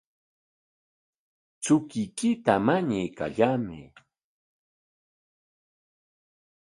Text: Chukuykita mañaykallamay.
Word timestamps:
Chukuykita 1.63 2.53
mañaykallamay. 2.65 3.85